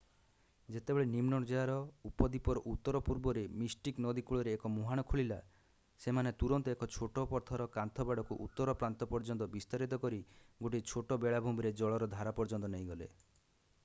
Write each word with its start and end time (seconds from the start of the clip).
ଯେତେବେଳେ 0.75 1.09
ନିମ୍ନ 1.09 1.39
ଜୁଆର 1.49 1.73
ଉପଦ୍ଵିପର 2.09 2.63
ଉତ୍ତର-ପୂର୍ବରେ 2.71 3.43
ମିଷ୍ଟିକ୍ 3.63 3.99
ନଦୀ 4.05 4.23
କୂଳରେ 4.29 4.55
ଏକ 4.59 4.71
ମୁହାଣ 4.79 5.05
ଖୋଲିଲା 5.11 5.37
ସେମାନେ 6.07 6.33
ତୁରନ୍ତ 6.45 6.75
ଏକ 6.79 6.89
ଛୋଟ 6.97 7.27
ପଥର 7.35 7.69
କାନ୍ଥ 7.77 8.07
ବାଡ଼କୁ 8.11 8.39
ଉତ୍ତର 8.49 8.77
ପ୍ରାନ୍ତ 8.83 9.11
ପର୍ଯ୍ୟନ୍ତ 9.15 9.51
ବିସ୍ତାରିତ 9.59 10.01
କରି 10.09 10.23
ଗୋଟିଏ 10.65 10.87
ଛୋଟ 10.93 11.19
ବେଳାଭୂମିରେ 11.27 11.73
ଜଳର 11.85 12.11
ଧାର 12.19 12.35
ପର୍ଯ୍ୟନ୍ତ 12.43 12.73
ନେଇଗଲେ 12.77 13.11